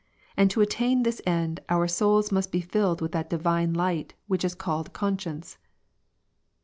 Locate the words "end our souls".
1.27-2.31